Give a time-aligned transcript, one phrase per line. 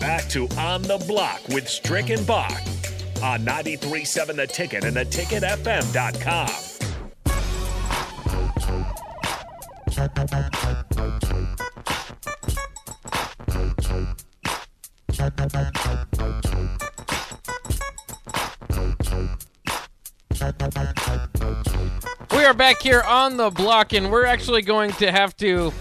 [0.00, 2.50] back to On the Block with Strick and Bach
[3.22, 6.48] on 93.7 The Ticket and theticketfm.com.
[22.32, 25.72] We are back here on the block, and we're actually going to have to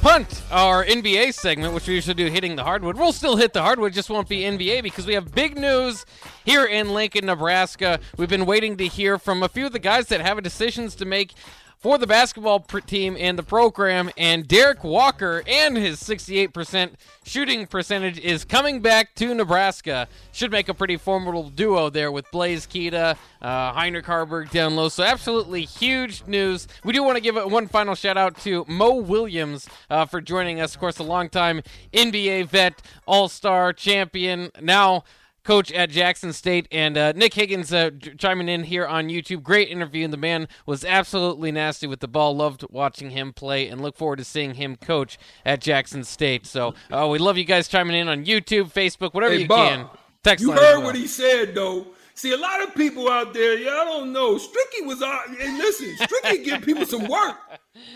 [0.00, 2.96] punt our NBA segment, which we usually do hitting the hardwood.
[2.96, 6.06] We'll still hit the hardwood, just won't be NBA because we have big news
[6.44, 7.98] here in Lincoln, Nebraska.
[8.16, 11.04] We've been waiting to hear from a few of the guys that have decisions to
[11.04, 11.34] make
[11.78, 14.10] for the basketball team and the program.
[14.16, 16.92] And Derrick Walker and his 68%
[17.24, 20.08] shooting percentage is coming back to Nebraska.
[20.32, 24.88] Should make a pretty formidable duo there with Blaise Keita, uh, Heinrich Haarberg down low.
[24.88, 26.66] So absolutely huge news.
[26.84, 30.20] We do want to give it one final shout out to Mo Williams uh, for
[30.20, 30.74] joining us.
[30.74, 34.50] Of course, a longtime NBA vet, All Star champion.
[34.60, 35.04] Now
[35.48, 39.42] coach at Jackson State, and uh, Nick Higgins uh, chiming in here on YouTube.
[39.42, 42.36] Great interview, and the man was absolutely nasty with the ball.
[42.36, 46.44] Loved watching him play, and look forward to seeing him coach at Jackson State.
[46.44, 49.68] So uh, we love you guys chiming in on YouTube, Facebook, whatever Hey, you Bob,
[49.70, 49.86] can.
[50.22, 50.82] Text You heard well.
[50.82, 51.86] what he said though.
[52.12, 54.34] See, a lot of people out there, y'all don't know.
[54.36, 55.28] Stricky was out.
[55.28, 57.36] And listen, Stricky give people some work.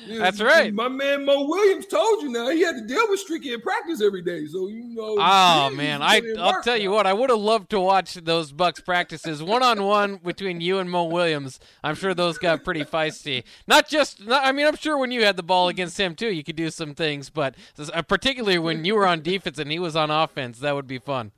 [0.09, 0.73] Know, That's right.
[0.75, 4.03] My man Mo Williams told you now he had to deal with Streaky in practice
[4.03, 4.47] every day.
[4.47, 5.17] So you know.
[5.19, 8.81] Oh man, I I'll tell you what, I would have loved to watch those Bucks
[8.81, 11.61] practices one on one between you and Mo Williams.
[11.85, 13.45] I'm sure those got pretty feisty.
[13.67, 16.33] Not just, not, I mean, I'm sure when you had the ball against him too,
[16.33, 17.55] you could do some things, but
[17.93, 20.99] uh, particularly when you were on defense and he was on offense, that would be
[20.99, 21.33] fun.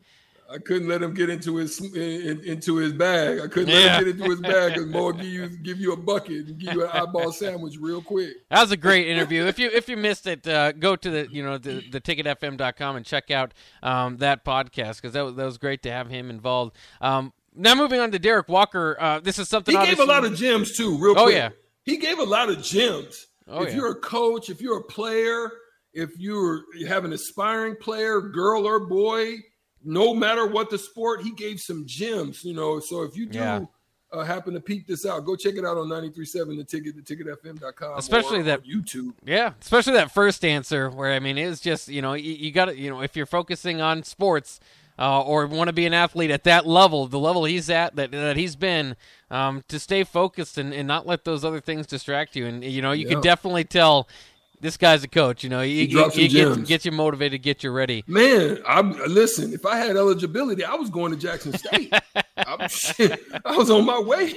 [0.52, 3.40] I couldn't let him get into his in, into his bag.
[3.40, 3.74] I couldn't Yeah.
[3.76, 6.46] let him get into his bag because Mo will give you give you a bucket
[6.48, 8.30] and give you an eyeball sandwich real quick.
[8.50, 9.44] That was a great interview.
[9.46, 12.96] If you if you missed it, uh, go to the you know the, the ticketfm.com
[12.96, 16.30] and check out um, that podcast because that was that was great to have him
[16.30, 16.76] involved.
[17.00, 20.24] Um, now moving on to Derrick Walker, uh, this is something He gave a lot
[20.24, 21.36] of gems too, real Oh, quick.
[21.36, 21.50] yeah.
[21.84, 23.26] He gave a lot of gems.
[23.46, 23.76] Oh, if yeah.
[23.76, 25.50] you're a coach, if you're a player,
[25.92, 29.36] if you're you have an aspiring player, girl or boy,
[29.84, 32.80] no matter what the sport, he gave some gems, you know.
[32.80, 33.64] So if you do Yeah.
[34.12, 37.98] uh, happen to peek this out, go check it out on 937 the ticket, theticketfm.com.
[37.98, 39.12] Especially or that- YouTube.
[39.24, 42.66] Yeah, especially that first answer where I mean it's just you know you, you got
[42.66, 44.60] to you know if you're focusing on sports
[44.96, 48.12] uh, or want to be an athlete at that level, the level he's at that
[48.12, 48.94] that he's been,
[49.30, 52.46] um, to stay focused and, and not let those other things distract you.
[52.46, 53.14] And you know you Yeah.
[53.14, 54.06] can definitely tell
[54.64, 55.44] this guy's a coach.
[55.44, 58.02] You know he, He he some gets, gets you motivated, get you ready.
[58.06, 59.52] Man, I'm listen.
[59.52, 61.92] If I had eligibility, I was going to Jackson State.
[62.36, 64.32] I'm, shit, I was on my way.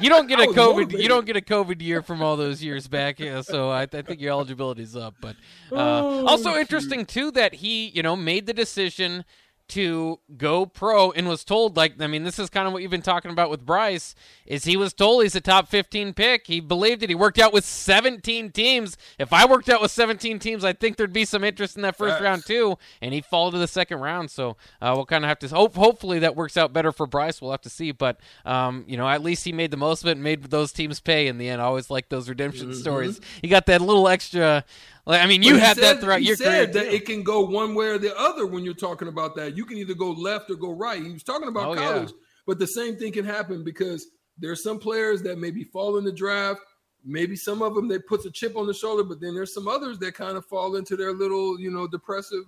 [0.00, 1.00] You don't get I a COVID.
[1.00, 3.18] You don't get a COVID year from all those years back.
[3.18, 5.14] Yeah, so I, I think your eligibility's up.
[5.20, 5.36] But
[5.72, 9.24] uh, Oh, also interesting too that he, you know, made the decision
[9.68, 12.90] to go pro and was told like I mean this is kind of what you've
[12.90, 14.14] been talking about with Bryce
[14.46, 16.46] is he was told he's a top 15 pick.
[16.46, 17.08] He believed it.
[17.08, 18.96] He worked out with 17 teams.
[19.18, 21.96] If I worked out with 17 teams, I think there'd be some interest in that
[21.96, 22.22] first Facts.
[22.22, 22.76] round too.
[23.00, 24.30] And he fall to the second round.
[24.30, 25.74] So uh, we'll kind of have to hope.
[25.74, 27.40] Hopefully that works out better for Bryce.
[27.40, 27.92] We'll have to see.
[27.92, 30.72] But um, you know, at least he made the most of it and made those
[30.72, 31.62] teams pay in the end.
[31.62, 33.20] I always like those redemption stories.
[33.42, 34.64] You got that little extra.
[35.04, 36.84] Like, I mean, you But he had said- that throughout he your said career.
[36.84, 36.96] that too.
[36.96, 39.56] it can go one way or the other when you're talking about that.
[39.56, 41.02] You can either go left or go right.
[41.02, 41.88] He was talking about Oh, yeah.
[41.92, 42.12] college,
[42.46, 44.06] but the same thing can happen because
[44.38, 46.60] there's some players that maybe fall in the draft.
[47.04, 49.66] Maybe some of them they puts a chip on the shoulder, but then there's some
[49.66, 52.44] others that kind of fall into their little, you know, depressive,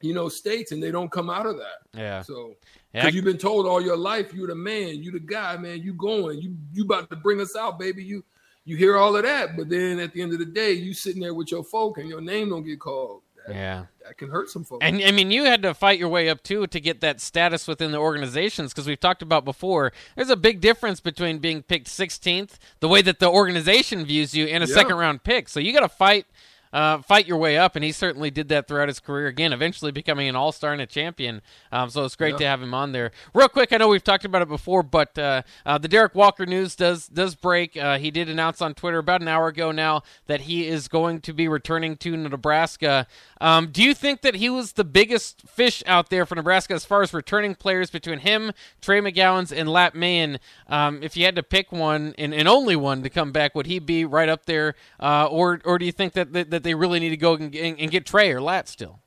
[0.00, 1.78] you know, states, and they don't come out of that.
[1.98, 2.22] yeah.
[2.22, 2.54] So
[2.94, 5.82] Yeah, because you've been told all your life you're the man, you're the guy, man,
[5.82, 8.04] you going, you you about to bring us out, baby.
[8.04, 8.24] You
[8.70, 11.20] you hear all of that, but then at the end of the day, you sitting
[11.20, 13.22] there with your folk and your name don't get called.
[13.46, 13.86] That, yeah.
[14.06, 14.84] that can hurt some folks.
[14.84, 17.66] And I mean, you had to fight your way up too to get that status
[17.66, 19.92] within the organizations because we've talked about before.
[20.14, 24.46] There's a big difference between being picked 16th, the way that the organization views you,
[24.46, 24.74] and a Yeah.
[24.74, 25.48] second round pick.
[25.48, 26.26] So you got to fight,
[26.72, 29.26] uh, fight your way up, and he certainly did that throughout his career.
[29.26, 31.42] Again, eventually becoming an all star and a champion.
[31.72, 32.38] Um, so it's great Yeah.
[32.38, 33.10] to have him on there.
[33.34, 36.46] Real quick, I know we've talked about it before, but uh, uh, the Derrick Walker
[36.46, 37.76] news does does break.
[37.76, 41.20] Uh, he did announce on Twitter about an hour ago now that he is going
[41.22, 43.06] to be returning to Nebraska.
[43.40, 46.84] Um, do you think that he was the biggest fish out there for Nebraska as
[46.84, 50.38] far as returning players between him, Trey McGowens, and Lat Mayen?
[50.68, 53.66] Um, if you had to pick one and, and only one to come back, would
[53.66, 56.74] he be right up there, uh, or or do you think that, that that they
[56.74, 59.00] really need to go and, and, and get Trey or Lat still?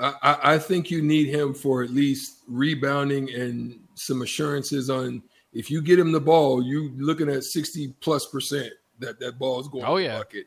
[0.00, 5.70] I, I- think you need him for at least rebounding and some assurances on if
[5.70, 9.66] you get him the ball, you looking at 60 plus percent that that ball is
[9.68, 10.12] going Oh, to yeah.
[10.18, 10.46] the bucket.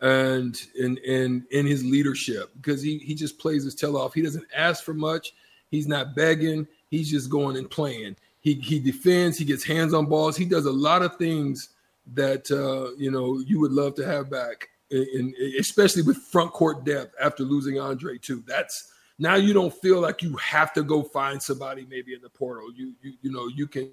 [0.00, 4.12] and in in in his leadership because he he just plays his tail off.
[4.14, 5.34] He doesn't ask for much.
[5.70, 6.66] He's not begging.
[6.88, 8.16] He's just going and playing.
[8.40, 9.38] He he defends.
[9.38, 10.36] He gets hands on balls.
[10.36, 11.68] He does a lot of things
[12.14, 16.84] that uh, you know you would love to have back, in, especially with front court
[16.84, 18.42] depth after losing Andre too.
[18.46, 22.30] That's now you don't feel like you have to go find somebody maybe in the
[22.30, 22.72] portal.
[22.74, 23.90] You you you know you can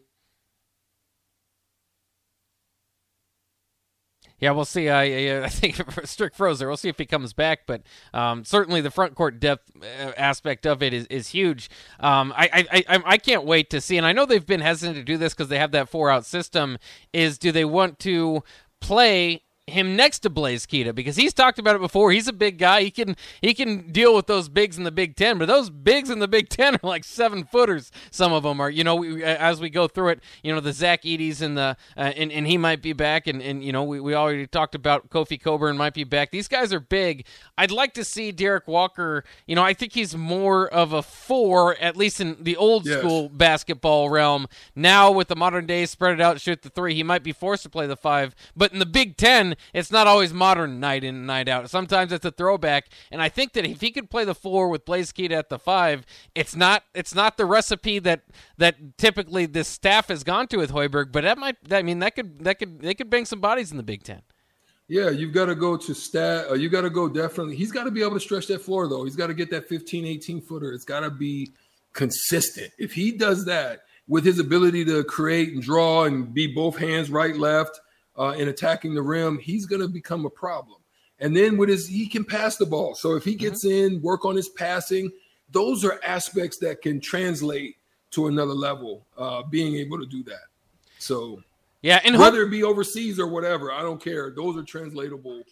[4.40, 4.88] Yeah, we'll see.
[4.88, 6.68] I, I think Strick Frozer.
[6.68, 7.82] We'll see if he comes back, but
[8.14, 11.70] um, certainly the front court depth uh, aspect of it is, is huge.
[12.00, 14.98] Um, I, I, I I can't wait to see, and I know they've been hesitant
[14.98, 16.78] to do this because they have that four out system.
[17.14, 18.44] Is do they want to
[18.80, 22.12] play him next to Blaise Keita because he's talked about it before.
[22.12, 22.84] He's a big guy.
[22.84, 26.10] He can he can deal with those bigs in the Big Ten, but those bigs
[26.10, 27.92] in the Big Ten are like seven footers.
[28.10, 28.70] Some of them are.
[28.70, 31.76] You know, we, as we go through it, you know, the Zach Edey's and the
[31.98, 34.74] uh, and and he might be back, and and you know, we, we already talked
[34.74, 36.32] about Kofi Cockburn might be back.
[36.32, 37.26] These guys are big.
[37.58, 39.26] I'd like to see Derrick Walker.
[39.48, 43.00] You know, I think he's more of a four, at least in the old yes.
[43.00, 44.48] school basketball realm.
[44.76, 47.64] Now with the modern day spread it out, shoot the three, he might be forced
[47.64, 48.34] to play the five.
[48.56, 51.70] But in the Big Ten it's not always modern night in and night out.
[51.70, 54.86] Sometimes it's a throwback, and I think that if he could play the four with
[54.86, 56.06] Blaise Keita at the five,
[56.36, 58.24] it's not it's not the recipe that
[58.58, 61.12] that typically this staff has gone to with Hoiberg.
[61.12, 63.78] But that might I mean that could that could they could bang some bodies in
[63.78, 64.22] the Big Ten.
[64.90, 66.46] Yeah, you've got to go to stat.
[66.50, 67.58] Uh, you got to go definitely.
[67.58, 69.04] He's got to be able to stretch that floor though.
[69.04, 70.72] He's got to get that 15, 18 footer.
[70.72, 71.52] It's got to be
[71.94, 72.72] consistent.
[72.78, 77.10] If he does that with his ability to create and draw and be both hands
[77.10, 77.82] right, left,
[78.18, 80.80] uh, in attacking the rim, he's going to become a problem.
[81.20, 82.96] And then with his, he can pass the ball.
[82.96, 83.40] So if he mm-hmm.
[83.40, 83.96] gets mm-hmm.
[83.96, 85.12] in, work on his passing,
[85.52, 87.78] those are aspects that can translate
[88.12, 89.06] to another level.
[89.18, 90.46] Uh, being able to do that.
[91.00, 91.42] So
[91.82, 94.32] yeah, and whether it be overseas or whatever, I don't care.
[94.32, 95.44] Those are translatable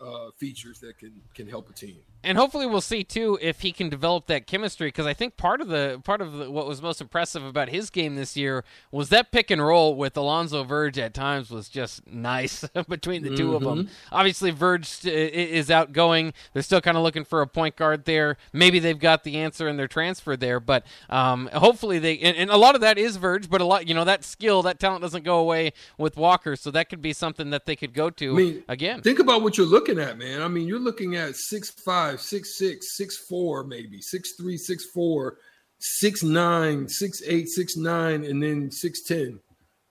[0.00, 3.70] uh, features that can can help a team and hopefully we'll see too if he
[3.70, 6.80] can develop that chemistry because I think part of the part of the, what was
[6.80, 10.98] most impressive about his game this year was that pick and roll with Alonzo Verge
[10.98, 13.54] at times was just nice between the 2 mm-hmm.
[13.54, 13.90] of them.
[14.10, 16.32] Obviously Verge is outgoing.
[16.52, 18.38] They're still kind of looking for a point guard there.
[18.52, 22.50] Maybe they've got the answer in their transfer there, but um, hopefully they and, and,
[22.50, 25.02] a lot of that is Verge, but a lot you know that skill that talent
[25.02, 28.32] doesn't go away with Walker, so that could be something that they could go to
[28.32, 29.02] I mean, again.
[29.02, 30.42] Think about what you're looking at, man.
[30.42, 34.86] I mean, you're looking at six five six six, six four, maybe six three, six
[34.86, 35.38] four,
[35.78, 39.40] six nine, six eight, six nine, and then six ten.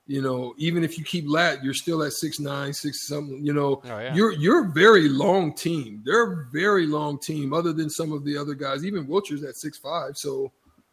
[0.06, 3.44] You know, even if you keep lat, you're still at six nine, six something.
[3.44, 4.14] You know, oh, yeah.
[4.14, 6.02] you're you're a very long team.
[6.04, 8.84] They're a very long team, other than some of the other guys.
[8.84, 10.16] Even Wilcher's at six five.
[10.16, 10.52] So,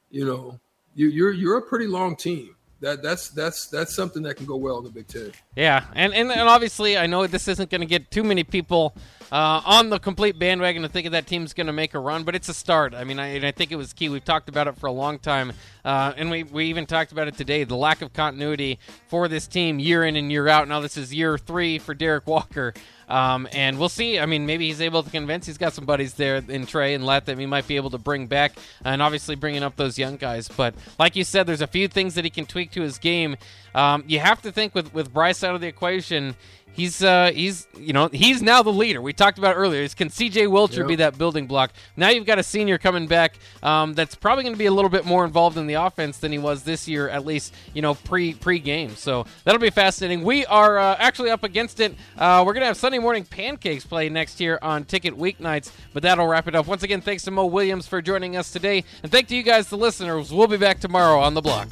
[0.10, 0.60] you know,
[0.96, 4.58] you, you're you're a pretty long team that that's that's that's something that can go
[4.58, 5.32] well in the Big Ten.
[5.56, 8.96] Yeah, and and, and obviously I know this isn't going to get too many people
[9.32, 12.36] uh, on the complete bandwagon to think that team's going to make a run, but
[12.36, 12.94] it's a start.
[12.94, 14.10] I mean, I, I think it was key.
[14.10, 15.54] We've talked about it for a long time,
[15.86, 17.64] uh, and we, we even talked about it today.
[17.64, 20.68] The lack of continuity for this team year in and year out.
[20.68, 22.74] Now this is year three for Derrick Walker.
[23.12, 24.20] Um, and we'll see.
[24.20, 25.46] I mean, maybe he's able to convince.
[25.46, 27.98] He's got some buddies there in Trey and Lat that he might be able to
[27.98, 28.54] bring back,
[28.86, 30.48] and obviously bringing up those young guys.
[30.48, 33.36] But like you said, there's a few things that he can tweak to his game.
[33.76, 36.36] Um, you have to think with with Bryce out of the equation
[36.74, 39.02] He's uh he's you know he's now the leader.
[39.02, 39.88] We talked about earlier.
[39.90, 40.46] Can C.J.
[40.46, 40.88] Wilcher yep.
[40.88, 41.74] be that building block?
[41.98, 44.90] Now you've got a senior coming back um, that's probably going to be a little
[44.90, 47.96] bit more involved in the offense than he was this year, at least you know
[47.96, 48.96] pre pre game.
[48.96, 50.24] So that'll be fascinating.
[50.24, 51.96] We are uh, actually up against it.
[52.18, 56.04] Uh, we're going to have Sunday morning pancakes play next year on Ticket Weeknights, but
[56.04, 56.68] that'll wrap it up.
[56.68, 59.68] Once again, thanks to Mo Williams for joining us today, and thank to you guys,
[59.68, 60.32] the listeners.
[60.32, 61.68] We'll be back tomorrow on the block.